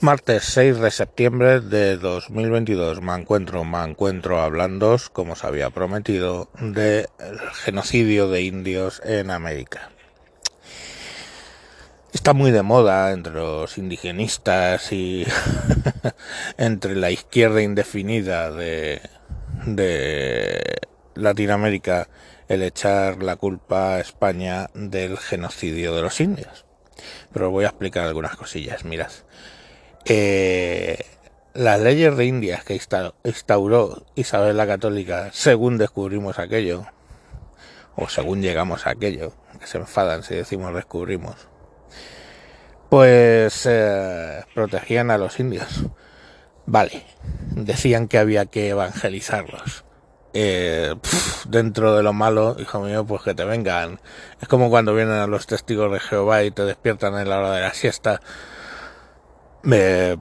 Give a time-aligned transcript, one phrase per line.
[0.00, 6.50] Martes 6 de septiembre de 2022 me encuentro, me encuentro hablando, como os había prometido,
[6.60, 7.08] del
[7.54, 9.90] genocidio de indios en América.
[12.12, 15.26] Está muy de moda entre los indigenistas y
[16.58, 19.00] entre la izquierda indefinida de,
[19.64, 20.76] de
[21.14, 22.06] Latinoamérica
[22.48, 26.66] el echar la culpa a España del genocidio de los indios.
[27.32, 29.10] Pero voy a explicar algunas cosillas, mirad.
[30.08, 31.04] Eh,
[31.54, 32.78] las leyes de Indias que
[33.24, 36.86] instauró Isabel la Católica según descubrimos aquello,
[37.96, 41.48] o según llegamos a aquello, que se enfadan si decimos descubrimos,
[42.88, 45.86] pues eh, protegían a los indios.
[46.66, 47.04] Vale,
[47.52, 49.84] decían que había que evangelizarlos.
[50.34, 50.94] Eh,
[51.48, 54.00] dentro de lo malo, hijo mío, pues que te vengan.
[54.40, 57.52] Es como cuando vienen a los testigos de Jehová y te despiertan en la hora
[57.52, 58.20] de la siesta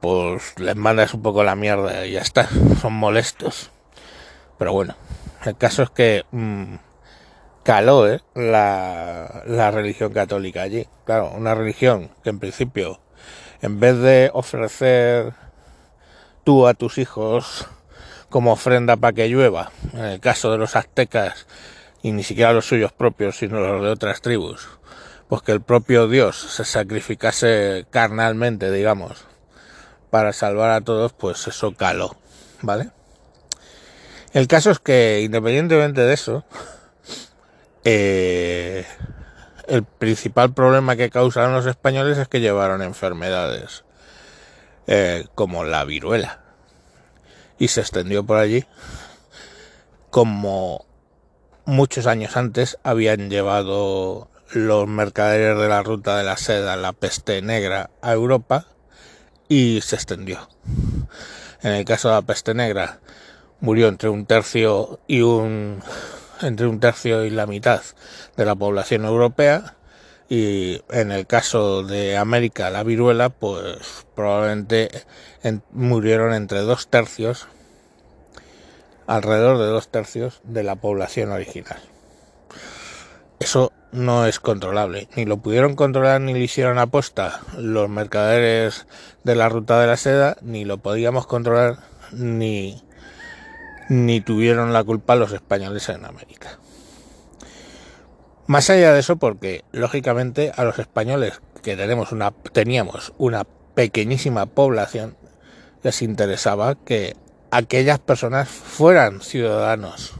[0.00, 2.48] pues les mandas un poco la mierda y ya está,
[2.80, 3.70] son molestos.
[4.58, 4.94] Pero bueno,
[5.44, 6.74] el caso es que mm,
[7.62, 8.20] caló ¿eh?
[8.34, 10.86] la, la religión católica allí.
[11.04, 13.00] Claro, una religión que en principio,
[13.62, 15.32] en vez de ofrecer
[16.44, 17.66] tú a tus hijos
[18.28, 21.46] como ofrenda para que llueva, en el caso de los aztecas,
[22.02, 24.68] y ni siquiera los suyos propios, sino los de otras tribus,
[25.28, 29.29] pues que el propio Dios se sacrificase carnalmente, digamos,
[30.10, 32.16] para salvar a todos, pues eso caló,
[32.62, 32.90] ¿vale?
[34.32, 36.44] El caso es que, independientemente de eso,
[37.84, 38.86] eh,
[39.66, 43.84] el principal problema que causaron los españoles es que llevaron enfermedades
[44.86, 46.40] eh, como la viruela
[47.58, 48.66] y se extendió por allí
[50.10, 50.84] como
[51.64, 57.40] muchos años antes habían llevado los mercaderes de la ruta de la seda la peste
[57.40, 58.66] negra a Europa
[59.50, 60.48] y se extendió.
[61.60, 63.00] En el caso de la peste negra
[63.60, 65.82] murió entre un tercio y un
[66.40, 67.82] entre un tercio y la mitad
[68.36, 69.74] de la población europea
[70.30, 74.88] y en el caso de América la viruela pues probablemente
[75.72, 77.48] murieron entre dos tercios
[79.06, 81.89] alrededor de dos tercios de la población original
[83.92, 85.08] no es controlable.
[85.16, 88.86] Ni lo pudieron controlar ni lo hicieron aposta los mercaderes
[89.24, 91.78] de la ruta de la seda, ni lo podíamos controlar
[92.12, 92.82] ni,
[93.88, 96.58] ni tuvieron la culpa los españoles en América.
[98.46, 104.46] Más allá de eso, porque lógicamente a los españoles que tenemos una, teníamos una pequeñísima
[104.46, 105.16] población,
[105.82, 107.16] les interesaba que
[107.50, 110.19] aquellas personas fueran ciudadanos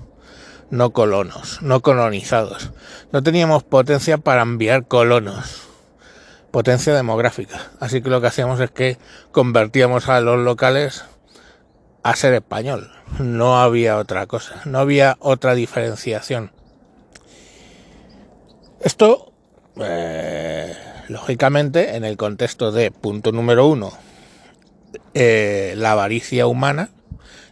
[0.71, 2.71] no colonos, no colonizados.
[3.13, 5.63] No teníamos potencia para enviar colonos,
[6.51, 7.71] potencia demográfica.
[7.81, 8.99] Así que lo que hacíamos es que
[9.33, 11.05] convertíamos a los locales
[12.03, 12.91] a ser español.
[13.19, 16.53] No había otra cosa, no había otra diferenciación.
[18.81, 19.33] Esto,
[19.77, 20.75] eh,
[21.09, 23.93] lógicamente, en el contexto de punto número uno,
[25.13, 26.91] eh, la avaricia humana,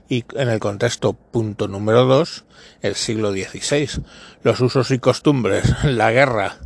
[0.08, 2.44] y en el contexto punto número dos,
[2.80, 4.02] el siglo XVI.
[4.42, 6.56] Los usos y costumbres, la guerra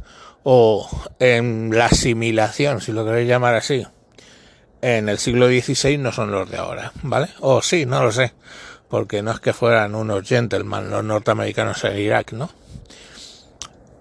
[0.44, 0.88] o
[1.18, 3.86] en la asimilación, si lo queréis llamar así,
[4.80, 7.28] en el siglo XVI no son los de ahora, ¿vale?
[7.40, 8.32] O sí, no lo sé,
[8.88, 12.50] porque no es que fueran unos gentlemen los norteamericanos en Irak, ¿no?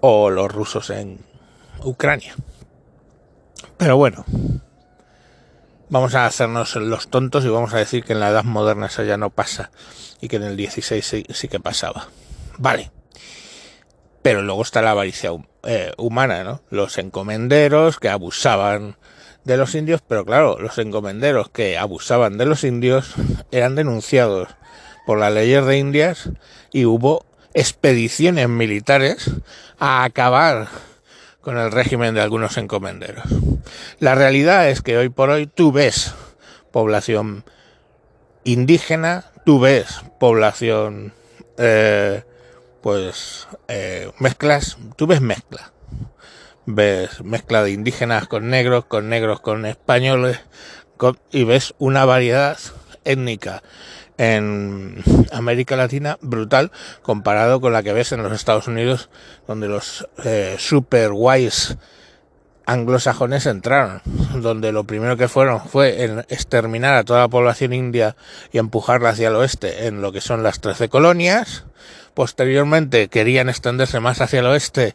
[0.00, 1.20] O los rusos en
[1.84, 2.34] Ucrania.
[3.76, 4.24] Pero bueno,
[5.92, 9.04] vamos a hacernos los tontos y vamos a decir que en la edad moderna eso
[9.04, 9.70] ya no pasa
[10.22, 12.08] y que en el 16 sí, que pasaba.
[12.56, 12.90] Vale.
[14.22, 15.32] Pero luego está la avaricia
[15.64, 16.62] eh, humana, ¿no?
[16.70, 18.96] Los encomenderos que abusaban
[19.44, 23.12] de los indios, pero claro, los encomenderos que abusaban de los indios
[23.50, 24.48] eran denunciados
[25.04, 26.30] por las leyes de Indias
[26.72, 29.30] y hubo expediciones militares
[29.78, 30.68] a acabar
[31.42, 33.24] con el régimen de algunos encomenderos.
[33.98, 36.14] La realidad es que hoy por hoy tú ves
[36.70, 37.44] población
[38.44, 41.12] indígena, tú ves población,
[41.58, 42.22] eh,
[42.80, 45.72] pues, eh, mezclas, tú ves mezcla.
[46.64, 50.40] Ves mezcla de indígenas con negros, con negros con españoles,
[51.32, 52.56] y ves una variedad
[53.04, 53.62] étnica
[54.18, 56.70] en América Latina brutal
[57.02, 59.10] comparado con la que ves en los Estados Unidos,
[59.46, 61.76] donde los eh, super guays
[62.66, 64.00] anglosajones entraron,
[64.36, 68.16] donde lo primero que fueron fue en exterminar a toda la población india
[68.52, 71.64] y empujarla hacia el oeste en lo que son las trece colonias.
[72.14, 74.94] Posteriormente querían extenderse más hacia el oeste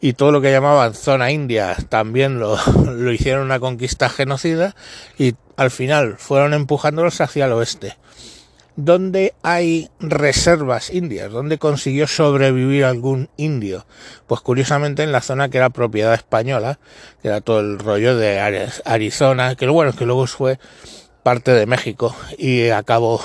[0.00, 4.74] y todo lo que llamaban zona india también lo, lo hicieron una conquista genocida
[5.18, 7.96] y al final fueron empujándolos hacia el oeste.
[8.76, 11.30] ¿Dónde hay reservas indias?
[11.30, 13.84] ¿Dónde consiguió sobrevivir algún indio?
[14.26, 16.78] Pues curiosamente en la zona que era propiedad española,
[17.20, 18.40] que era todo el rollo de
[18.84, 20.58] Arizona, que bueno, que luego fue
[21.22, 23.20] parte de México y acabó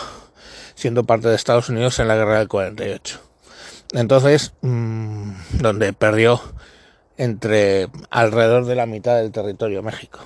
[0.75, 3.19] siendo parte de Estados Unidos en la guerra del 48.
[3.93, 6.41] Entonces, mmm, donde perdió
[7.15, 10.19] entre alrededor de la mitad del territorio México.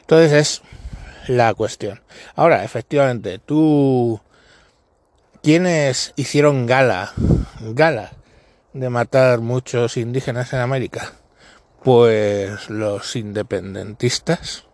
[0.00, 0.62] Entonces es
[1.28, 2.00] la cuestión.
[2.34, 4.20] Ahora, efectivamente, tú
[5.42, 7.14] ¿Quiénes hicieron gala,
[7.60, 8.12] gala
[8.74, 11.14] de matar muchos indígenas en América?
[11.82, 14.66] Pues los independentistas.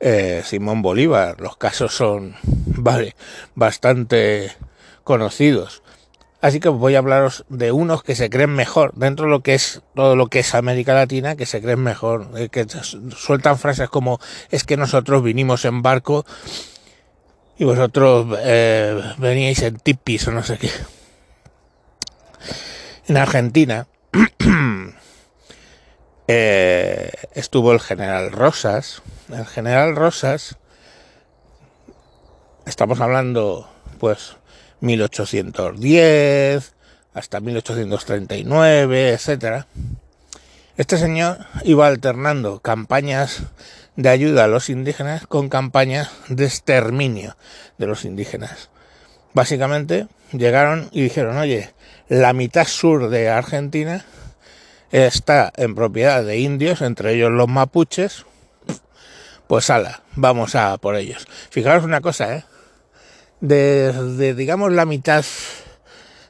[0.00, 3.14] Eh, Simón Bolívar, los casos son, vale,
[3.54, 4.52] bastante
[5.02, 5.82] conocidos.
[6.40, 9.52] Así que voy a hablaros de unos que se creen mejor dentro de lo que
[9.52, 12.66] es todo lo que es América Latina, que se creen mejor, eh, que
[13.14, 14.18] sueltan frases como
[14.50, 16.24] es que nosotros vinimos en barco
[17.58, 20.70] y vosotros eh, veníais en tipis o no sé qué.
[23.06, 23.86] En Argentina
[26.28, 29.02] eh, estuvo el general Rosas.
[29.30, 30.56] El general Rosas,
[32.66, 34.36] estamos hablando pues
[34.80, 36.74] 1810
[37.14, 39.66] hasta 1839, etcétera.
[40.76, 43.42] Este señor iba alternando campañas
[43.96, 47.36] de ayuda a los indígenas con campañas de exterminio
[47.78, 48.70] de los indígenas.
[49.32, 51.72] Básicamente llegaron y dijeron, oye,
[52.08, 54.04] la mitad sur de Argentina
[54.90, 58.24] está en propiedad de indios, entre ellos los mapuches,
[59.46, 61.26] pues ala, vamos a por ellos.
[61.50, 62.44] Fijaros una cosa, ¿eh?
[63.40, 65.24] Desde, digamos, la mitad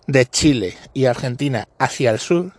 [0.06, 2.52] de Chile y Argentina hacia el sur,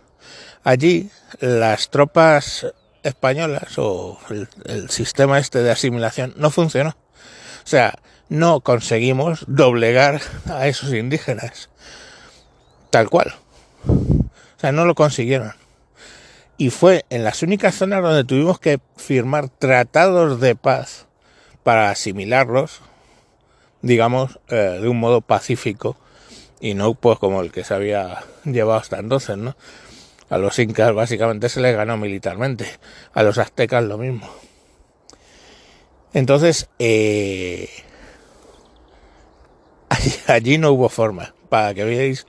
[0.64, 1.10] allí
[1.40, 2.66] las tropas
[3.06, 6.90] españolas o el, sistema este de asimilación no funcionó.
[6.90, 7.98] O sea,
[8.28, 11.70] no conseguimos doblegar a esos indígenas.
[12.90, 13.34] Tal cual.
[13.86, 15.52] O sea, no lo consiguieron.
[16.58, 21.06] Y fue en las únicas zonas donde tuvimos que firmar tratados de paz
[21.62, 22.80] para asimilarlos,
[23.82, 25.96] digamos, eh, de un modo pacífico
[26.60, 29.56] y no pues como el que se había llevado hasta entonces, ¿no?
[30.28, 32.66] A los incas básicamente se les ganó militarmente,
[33.12, 34.28] a los aztecas lo mismo.
[36.12, 37.68] Entonces, eh,
[40.26, 42.26] allí, no hubo forma, para que veáis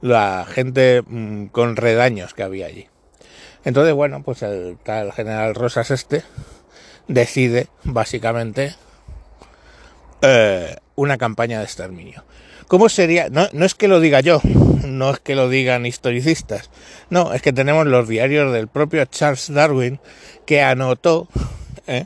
[0.00, 2.88] la gente mm, con redaños que había allí.
[3.64, 6.22] Entonces, bueno, pues el tal general Rosas este
[7.08, 8.74] decide básicamente
[10.22, 12.24] eh, una campaña de exterminio.
[12.70, 13.28] ¿Cómo sería?
[13.30, 14.40] No, no es que lo diga yo,
[14.84, 16.70] no es que lo digan historicistas,
[17.10, 19.98] no, es que tenemos los diarios del propio Charles Darwin
[20.46, 21.26] que anotó,
[21.88, 22.04] ¿eh?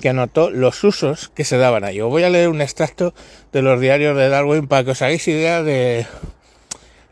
[0.00, 2.00] que anotó los usos que se daban ahí.
[2.00, 3.14] Os voy a leer un extracto
[3.50, 6.06] de los diarios de Darwin para que os hagáis idea de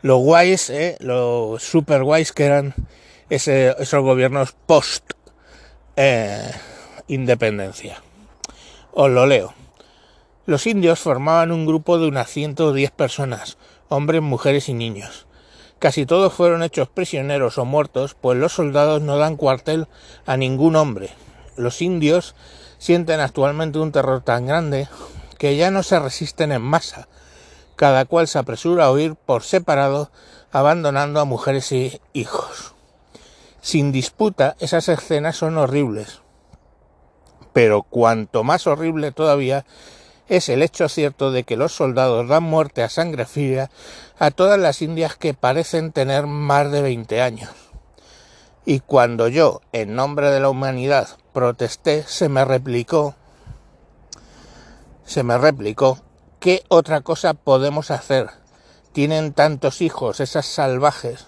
[0.01, 0.95] lo guays, ¿eh?
[1.01, 2.75] lo super guays que eran
[3.29, 5.03] esos gobiernos post
[5.97, 6.49] eh,
[7.09, 8.01] independencia.
[8.93, 9.58] Os lo leo.
[10.49, 15.27] Los indios formaban un grupo de unas 110 personas, hombres, mujeres y niños.
[15.77, 19.87] Casi todos fueron hechos prisioneros o muertos, pues los soldados no dan cuartel
[20.25, 21.11] a ningún hombre.
[21.55, 22.33] Los indios
[22.79, 24.87] sienten actualmente un terror tan grande
[25.37, 27.09] que ya no se resisten en masa.
[27.75, 30.09] Cada cual se apresura a huir por separado,
[30.51, 32.73] abandonando a mujeres y hijos.
[33.61, 36.21] Sin disputa, esas escenas son horribles.
[37.53, 39.63] Pero cuanto más horrible todavía
[40.29, 43.69] es el hecho cierto de que los soldados dan muerte a sangre fría
[44.19, 47.49] a todas las indias que parecen tener más de 20 años.
[48.65, 53.15] Y cuando yo, en nombre de la humanidad, protesté, se me replicó,
[55.03, 55.97] se me replicó,
[56.39, 58.29] ¿qué otra cosa podemos hacer?
[58.91, 61.25] Tienen tantos hijos, esas salvajes.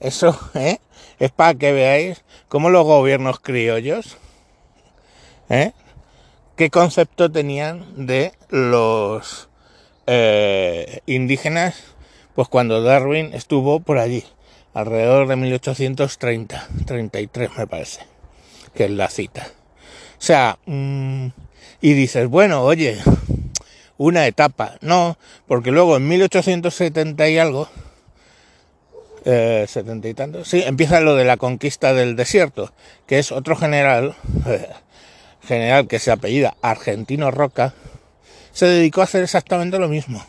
[0.00, 0.80] Eso, ¿eh?
[1.18, 4.18] Es para que veáis cómo los gobiernos criollos,
[5.48, 5.72] ¿eh?
[6.56, 9.48] Qué concepto tenían de los
[10.06, 11.94] eh, indígenas,
[12.34, 14.24] pues cuando Darwin estuvo por allí,
[14.72, 18.00] alrededor de 1830, 33 me parece,
[18.74, 19.48] que es la cita.
[20.18, 21.28] O sea, mm,
[21.82, 22.98] y dices, bueno, oye,
[23.98, 27.68] una etapa, no, porque luego en 1870 y algo,
[29.26, 32.72] eh, 70 y tanto, sí, empieza lo de la conquista del desierto,
[33.06, 34.14] que es otro general,
[34.46, 34.68] eh,
[35.46, 37.74] general que se apellida Argentino Roca,
[38.52, 40.24] se dedicó a hacer exactamente lo mismo.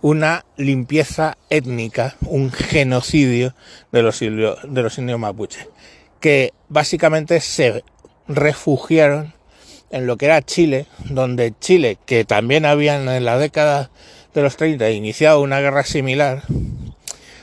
[0.00, 3.54] una limpieza étnica, un genocidio
[3.90, 5.66] de los, de indios mapuche,
[6.20, 7.82] que básicamente se
[8.28, 9.34] refugiaron
[9.90, 13.90] en lo que era Chile, donde Chile, que también habían en la década
[14.34, 16.42] de los 30 iniciado una guerra similar,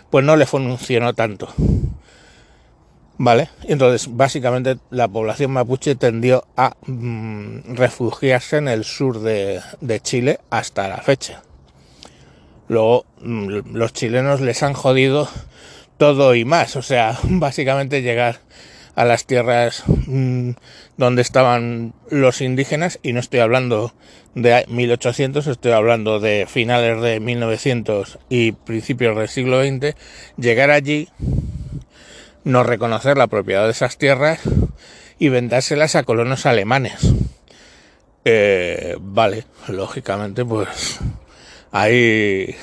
[0.10, 1.54] pues no le funcionó tanto.
[3.18, 3.50] ¿Vale?
[3.64, 10.40] Entonces, básicamente, la población mapuche tendió a mm, refugiarse en el sur de, de, Chile
[10.50, 11.42] hasta la fecha.
[12.68, 15.30] Luego, mm, los chilenos les han jodido
[15.98, 16.76] todo y más.
[16.76, 18.40] O sea, básicamente llegar
[18.96, 20.52] a las tierras mm,
[20.98, 23.94] donde estaban los indígenas, y no estoy hablando
[24.34, 29.96] de 1800, estoy hablando de finales de 1900 y principios del siglo XX,
[30.38, 31.10] llegar allí
[32.46, 34.40] no reconocer la propiedad de esas tierras
[35.20, 37.14] y vendárselas a colonos alemanes.
[38.24, 41.00] Eh, vale, lógicamente, pues
[41.72, 42.56] ahí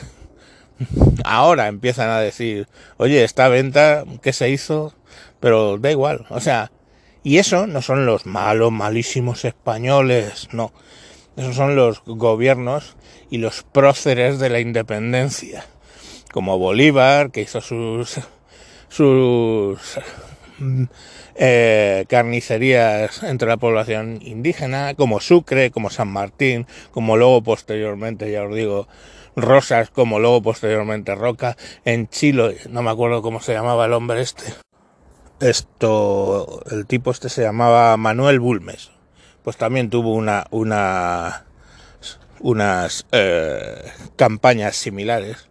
[1.25, 4.95] ahora empiezan a decir, oye, esta venta que se hizo,
[5.41, 6.71] pero da igual, o sea,
[7.23, 10.73] y eso no son los malos, malísimos españoles, no,
[11.37, 12.97] esos son los gobiernos
[13.31, 15.65] y los próceres de la independencia,
[16.33, 18.19] como Bolívar, que hizo sus
[18.93, 19.99] sus
[21.35, 28.43] eh, carnicerías entre la población indígena, como Sucre, como San Martín, como luego posteriormente, ya
[28.45, 28.89] os digo,
[29.35, 31.57] Rosas, como luego posteriormente Roca,
[31.87, 34.45] en Chile, no me acuerdo cómo se llamaba el hombre este.
[35.41, 38.91] Esto, el tipo este se llamaba Manuel Bulmes.
[39.43, 41.47] Pues también tuvo una, una,
[42.41, 45.49] unas eh, campañas similares.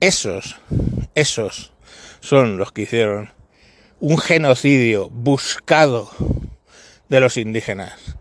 [0.00, 0.56] Esos,
[1.14, 1.72] esos
[2.20, 3.32] son los que hicieron
[3.98, 6.10] un genocidio buscado
[7.08, 8.16] de los indígenas.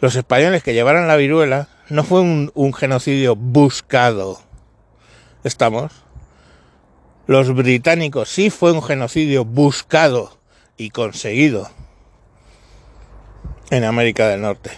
[0.00, 4.40] Los españoles que llevaron la viruela no fue un, genocidio buscado.
[5.44, 5.92] ¿Estamos?
[7.26, 10.38] Los británicos sí fue un genocidio buscado
[10.76, 11.70] y conseguido
[13.70, 14.70] en América del Norte.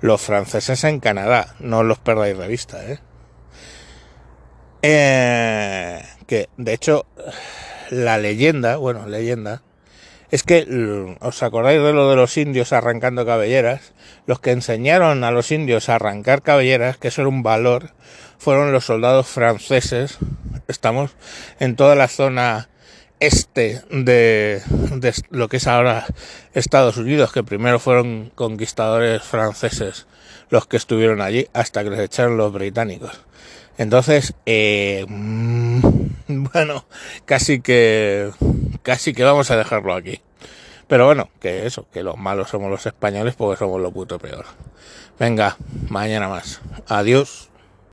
[0.00, 2.98] Los franceses en Canadá, no los perdáis de vista, ¿eh?
[4.84, 6.02] Eh,
[6.56, 7.06] de hecho
[7.90, 9.62] la leyenda, bueno, leyenda,
[10.30, 13.92] es que, ¿os acordáis de lo de los indios arrancando cabelleras?
[14.26, 17.90] Los que enseñaron a los indios a arrancar cabelleras, que eso era un valor,
[18.38, 20.18] fueron los soldados franceses,
[20.68, 21.10] estamos
[21.60, 22.70] en toda la zona
[23.20, 24.62] este de,
[24.96, 26.06] de lo que es ahora
[26.54, 30.06] Estados Unidos, que primero fueron conquistadores franceses
[30.48, 33.20] los que estuvieron allí hasta que les echaron los británicos.
[33.78, 36.01] Entonces, eh, mm,
[36.52, 36.84] bueno,
[37.24, 38.30] casi que,
[38.82, 40.20] casi que vamos a dejarlo aquí.
[40.88, 44.44] Pero bueno, que eso, que los malos somos los españoles porque somos lo puto peor.
[45.18, 45.56] Venga,
[45.88, 46.60] mañana más.
[46.86, 47.51] Adiós.